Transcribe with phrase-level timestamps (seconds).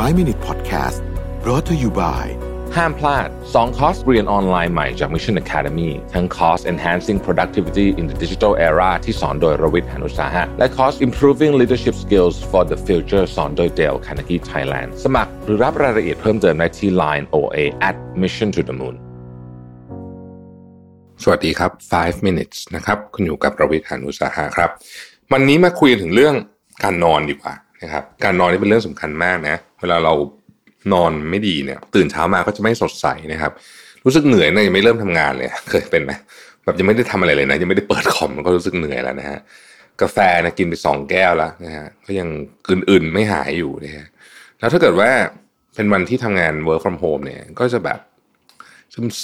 [0.00, 1.02] 5 Minute Podcast
[1.42, 2.24] brought to you by
[2.76, 11.52] ห้ามพลาด 2 คอร์สเรียนออนไลน์ใหม่จาก Mission Academy ทั้งคอร์ส Enhancing Productivity in the Digital Era ที่สอนโดยรวิทย์หานุสาหะ และคอร์ส Improving
[11.60, 18.62] Leadership Skills for the Future สอนโดย Dale Carnegie Thailand สมัครหรือรับรายละเอียดเพิ่มเติมได้ที่ Line OA at Mission to
[18.68, 18.94] the Moon
[21.22, 21.70] สวัสดีครับ
[22.00, 24.70] 5 minutes นะครับ คุณอยู่กับรวิทย์หานุสาหะครับ
[25.32, 26.34] วันนี้มาคุยถึงเรื่อง
[26.82, 30.14] การนอนดีกว่า นะครับการนอนนี่เป็นเรื่องสำคัญมากนะเวลาเรา
[30.92, 33.52] นอนไม่ดีเนี่ย ตื่นเช้ามาก็จะไม่สดใสนะครับ
[34.04, 36.12] รู้สึกเหนื่อยนะยังไม่เริ่มทำงานเลยเคยเป็นไหม
[36.64, 39.38] แบบยังไม่ได้ทำอะไรเลยนะยังไม่ได้เปิดคอมก็รู้สึกเหนื่อยแล้วนะฮะ
[40.00, 42.28] กาแฟนะกินไปสองแก้วแล้วนะฮะก็ยัง
[42.70, 44.06] อื่นๆไม่หายอยู่นะฮะ
[44.58, 45.10] แล้วถ้าเกิดว่า
[45.74, 47.98] เป็นวันที่ทำงาน work from home เนี่ย ก็จะแบบ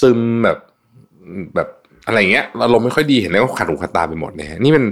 [0.00, 0.58] ซึมๆแบบ
[1.54, 1.68] แบบ
[2.08, 4.84] อะไรเงี้ยอารมณ์ไม่ค่อยดีเห็นแล้วก็ขัดหูขัดตาไปหมดเนะฮะนี่เป็น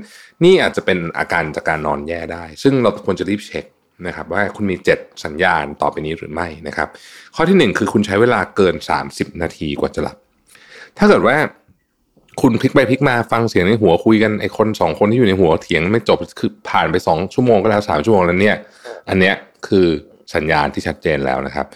[0.45, 3.65] นี่อาจจะเป็นอาการจากการนอนแย่ได้ ซึ่งเราควรจะรีบเช็ค
[4.07, 6.89] นะครับว่าคุณมี 7 สัญญาณต่อไปนี้หรือไม่นะครับ
[7.35, 8.75] ข้อที่ 1 คือคุณใช้เวลาเกิน
[9.09, 10.17] 30 นาทีกว่าจะหลับ
[10.99, 11.37] ถ้าเกิดว่า
[12.41, 18.57] คุณพลิกไปพลิกมาฟังเสียงในหัวคุยกันไอ้คนสองคนที่อยู่ในหัวเถียงไม่จบคือผ่านไปสองชั่วโมงก็แล้วสามชั่วโมงแล้วเนี่ย
[19.09, 19.35] อันเนี้ย
[19.67, 19.87] คือ
[20.35, 21.67] สัญญาณที่ชัดเจนแล้วนะครับ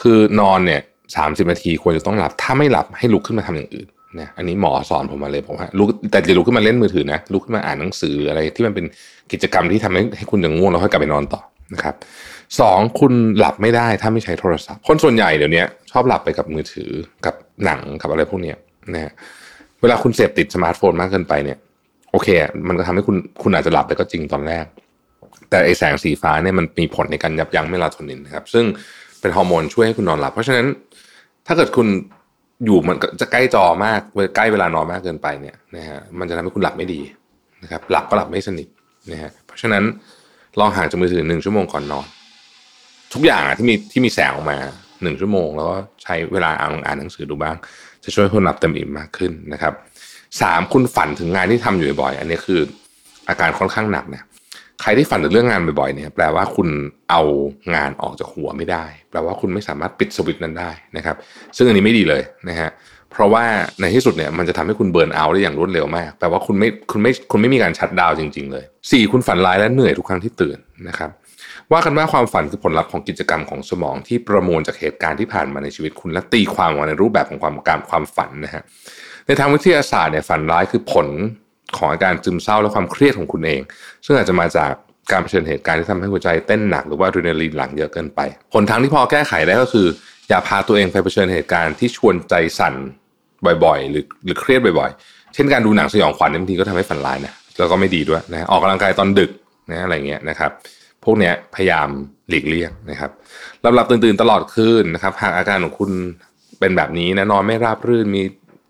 [0.00, 0.80] คือนอนเนี่ย
[1.16, 3.88] สามสิบนาทีควรจะต้องหลับถ้าไม่หลับให้ลุกขึ้นมาทำอย่างอื่น
[4.20, 8.86] นะอันนี้หมอสอนผมมาเลยผมว่าลุกแต่จะลุกขึ้นมาเล่นมือถือนะลุกขึ้นมาอ่านหนังสืออะไรที่มันเป็น
[9.32, 11.40] กิจกรรมที่ทำให้ให้คุณยังง่วงแล้วค่อยกลับไปนอนต่อ
[11.74, 11.94] นะครับ
[12.60, 16.90] สองคุณหลับไม่ได้ถ้าไม่ใช้โทรศัพท์ คนส่วนใหญ่เดี๋ยวนี้ชอบหลับไปกับมือถือ
[17.26, 18.56] กับหนังกับอะไรพวกเนี้ย
[18.94, 19.12] นะฮะ
[19.80, 21.58] เวลาคุณเสพติดสมาร์ทโฟนมากเกินไปเนี่ย
[22.12, 22.28] โอเค
[22.68, 24.64] มันก็ทำให้คุณคุณอาจจะหลับไปก็จริงตอนแรก
[25.50, 28.64] แต่ไอแสงสีฟ้าเนี่ยมันมีผลในการยับยั้งเมลาโทนินนะครับ ซึ่ง
[29.20, 30.66] เป็นฮอร์โมนช่วยให้คุณนอนหลับ เพราะฉะนั้น
[31.46, 31.86] ถ้าเกิดคุณ
[32.64, 34.00] อยู่มันจะใกล้จอมาก
[34.36, 37.00] ใกล้เวลานอนมากเกินไปเนี่ยนะฮะมันจะทำให้คุณหลับไม่ดี
[37.62, 38.68] นะครับ หลับก็หลับไม่สนิท
[39.12, 39.84] นะฮะเพราะฉะนั้น
[40.58, 42.06] ลองห่างจากมือถือหนึ่งชั่วโมงก่อนนอน
[43.14, 44.58] ทุกอย่างอะที่มีที่มีแสงออกมา
[45.02, 47.56] หนึ่งชั่วโมง แล้วก็ใช้เวลาอ่านอ่านหนังสือดูบ้าง
[48.04, 49.72] จะช่วยคุณหลับเต็มอิ่มมากขึ้นนะครับ
[50.42, 52.60] สามคุณฝันถึงงานที่ทำอยู่บ่อย อันนี้คือ
[53.28, 54.24] อาการค่อนข้างหนักเนี่ย
[54.82, 56.68] ใครที่ฝันถึงเรื่องงานบ่อยๆเนี่ยแปลว่าคุณ
[57.10, 57.22] เอา
[57.74, 61.16] งานออกจากหัวไม่ได้ แปลว่าคุณไม่สามารถปิดสวิตช์นั้นได้นะครับ
[61.56, 62.70] ซึ่งอันนี้ไม่ดีเลยนะฮะ
[63.12, 63.44] เพราะว่า
[63.80, 71.10] ในที่สุดเนี่ยมันจะทำให้คุณเบิร์นเอาได้อย่างรวดเร็วมากแปลว่าคุณไม่คุณไม่คุณไม่มีการชัดดาวจริง ๆ เลยสี่คุณฝันร้ายและเหนื่อยทุกครั้งที่ตื่นนะครับ
[71.72, 78.62] ว่ากันว่าความฝันคือผลลัพธ์ของกิจกรรมของสมองที่ประมวลจากเหตุการณ์ที่ผ่านมาในชีวิตคุณและตีความออกมาในรูปแบบของความการความฝันนะฮะ
[79.26, 81.06] ในทางวิทยาศาสตร์เนี่ยฝันร้ายคือผล
[81.76, 83.60] ของอาการซึมเศร้าและความเครียดของคุณเอง
[84.06, 84.72] ซึ่งอาจจะมาจาก
[85.12, 88.20] การเผชิญเหตุการณ์ที่ทำให้หัวใจเต้นหนักหรือว่าดรีนาลีนหลังเยอะเกินไป
[88.54, 89.86] หนทางที่พอแก้ไขได้ก็คือ
[90.28, 92.74] อย่าพาตัวเองไปเผชิญเหตุการณ์ที่ชวนใจสั่น
[93.64, 99.30] บ่อยๆ หรือหรือเครียดบ่อยๆ เช่นการดูหนังสยองขวัญบางทีก็ทำให้ฝันร้ายนะแล้วก็ไม่ดีด้วยนะออกกำลังกายตอนดึก
[99.70, 100.50] นะอะไรเงี้ยนะครับ
[101.04, 101.88] พวกเนี้ยพยายาม
[102.28, 103.10] หลีกเลี่ยงนะครับ
[103.60, 105.90] หลับๆตื่นๆตลอดคืนนะครับ หากอาการของคุณ
[106.60, 108.22] เป็นแบบนี้นะนอนไม่ราบรื่นมี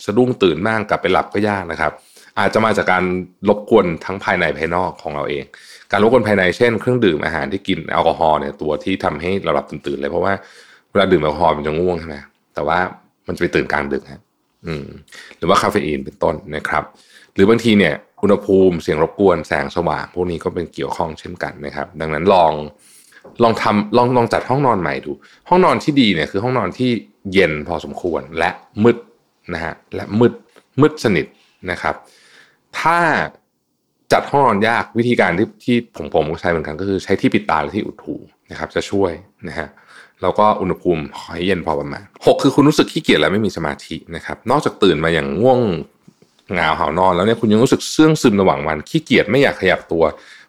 [0.04, 1.92] สะดุ้งตื่นมากกลับไปหลับก็ยากนะครับ
[2.38, 3.04] อาจจะมาจากการ
[3.48, 5.44] รบกวนทั้งภายในภายนอกของเราเอง
[5.90, 10.32] การรบกวนภายในเช่น เครื่องดื่มอาหารที่กินแอลกอฮอล์เนี่ยตัวที่ทำให้เราหลับตื่นเลยเพราะว่า
[10.90, 12.16] เวลาดื่มแอลกอฮอล์มันจะง่วงใช่ไหม
[12.54, 12.78] แต่ว่า
[13.26, 14.22] มันจะไปตื่นกลางดึกฮะ
[14.66, 14.86] อืม
[15.38, 16.84] หรือว่าคาเฟอีนเป็นต้นนะครับ
[17.34, 22.52] หรือบางทีเนี่ยอุณหภูมิเสียงรบกวนแสงสว่างพวกนี้ก็เป็นเกี่ยวข้องเช่นกันนะครับ ดังนั้นลอง
[23.42, 25.12] ลองทำลองลองจัดห้องนอนใหม่ดู
[25.48, 26.90] ห้องนอนที่ดีเนี่ยคือห้องนอนที่
[27.32, 28.50] เย็นพอสมควรและ
[28.84, 28.96] มืด
[29.54, 30.32] นะฮะและมืด
[30.80, 31.26] มืดสนิท
[31.70, 31.94] นะครับ
[32.80, 32.98] ถ้า
[34.12, 38.16] จัดห้องนอนยากวิธีการที่ที่ผมผมใช้เหมือนกันก็คือใช้ที่ปิดตาหรือที่อุดหู
[38.50, 39.12] นะครับ จะช่วย
[39.48, 39.68] นะฮะ
[40.22, 45.60] แล้วก็อุณหภูมิให้เย็นพอประมาณหกคือคุณรู้สึกขี้เกียจและไม่มีสมาธินะครับ นอกจากตื่นมาอย่างง่วง
[46.52, 50.04] เหงาหานอนแล้วเนี่ยคุณยังรู้สึกเสื่องซึมระหว่างวันขี้เกียจไม่อยากขยับตัว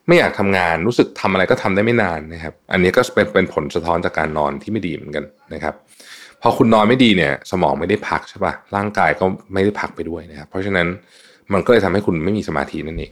[0.08, 5.24] ไม่อยากทำงานรู้สึกทำอะไรก็ทำได้ไม่นานนะครับ อันนี้ก็เป็นเป็นผลสะท้อนจากการนอนที่ไม่ดีเหมือนกัน
[5.54, 5.74] นะครับ
[6.42, 10.88] พอคุณนอนไม่ดีเนี่ย สมองไม่ได้พักใช่ป่ะร่างกายก็ไม่ได้พักไปด้วยนะครับเพราะฉะนั้น
[11.53, 13.12] มันก็เลยทำให้คุณไม่มีสมาธินั่นเอง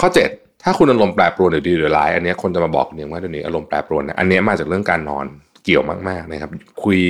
[0.00, 5.26] ข้อ 7 ถ้าคุณอารมณ์แปรปรวนหรือดีหรือร้าย อันนี้คนจะมาบอกเนี่ยว่าเดี๋ยวนี้อารมณ์แปรปรวนนะอันนี้มาจากเรื่องการนอน
[5.64, 6.50] เกี่ยวมาก ๆนะครับ
[6.84, 7.00] คุย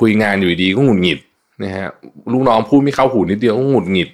[0.00, 1.18] คุยงานอยู่ดีก็หงุดหงิด
[1.64, 1.86] นะฮะ
[2.32, 4.10] ลูกน้องพูดไม่เข้าหูนิดเดียวก็หงุดหงิด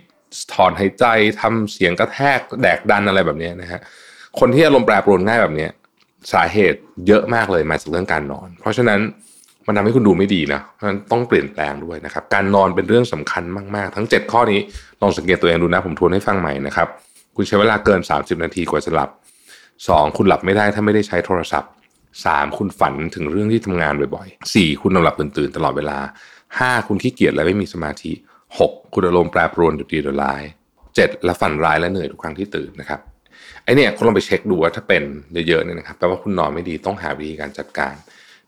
[0.54, 1.04] ถอนหายใจ
[1.40, 3.80] ทำเสียงกระแทกแดกดันอะไรแบบนี้นะฮะ
[4.38, 5.68] คนที่อารมณ์แปรปรวนง่ายแบบนี้
[6.32, 9.00] สาเหตุเยอะมากเลยมาจากเรื่องการนอน เพราะฉะนั้น
[9.70, 13.44] มันทำให้คุณดูไม่ดีนะเพราะฉะนั้นต้องเปลี่ยนแปลงด้วยนะครับ การนอนเป็นเรื่องสำคัญ
[13.76, 14.60] มาก ๆ ทั้ง 7 ข้อนี้
[15.02, 16.88] ลองสังเกตตัวเองดูนะ ผมทวนให้ฟังใหม่นะครับ
[17.36, 19.10] คุณใช้เวลาเกิน 30 นาทีกว่าจะหลับ
[19.62, 20.16] 2.
[20.16, 21.70] คุณหลับไม่ได้ถ้าไม่ได้ใช้โทรศัพท์
[22.14, 22.58] 3.
[22.58, 24.82] คุณฝันถึงเรื่องที่ทำงานบ่อยๆ 4.
[24.82, 25.98] คุณนอนหลับตื่นๆตลอดเวลา
[26.78, 26.88] 5.
[26.88, 28.12] คุณขี้เกียจและไม่มีสมาธิ
[28.58, 28.94] 6.
[28.94, 30.42] คุณอารมณ์แปรปรวนดุดีดุร้าย
[30.84, 31.24] 7.
[31.24, 33.00] และฝันร้ายและเหนื่อยทุกครั้งที่ตื่นนะครับ
[33.64, 35.02] ไออ้เนี่ยคุณลองไปเช็คดูว่าถ้าเป็น
[35.48, 37.94] เยอะๆเนี่ยนะครับแปลว่าคุณนอนไม่ดีต้องหาวิธีการจัดการ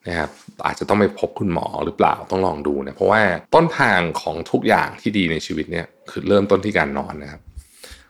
[0.09, 0.31] นะครับ
[0.67, 3.23] อาจจะต้องไปพบคุณหมอหรือเปล่าต้องลองดูนะเพราะว่า
[3.55, 7.41] ต้นทางของทุกอย่างที่ดีในชีวิตเนี่ยคือเริ่มต้นที่การนอนนะครับ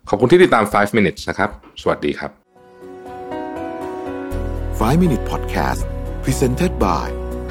[0.09, 1.51] ขอบคุณที่ติดตาม 5 minutes นะครับ
[1.83, 2.31] สวัสดีครับ
[4.83, 5.83] 5 Minute Podcast
[6.25, 7.22] Presented by